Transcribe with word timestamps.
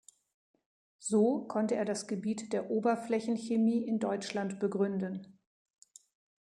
So 0.97 1.45
konnte 1.45 1.75
er 1.75 1.85
das 1.85 2.07
Gebiet 2.07 2.53
der 2.53 2.71
Oberflächenchemie 2.71 3.85
in 3.87 3.99
Deutschland 3.99 4.59
begründen. 4.59 5.37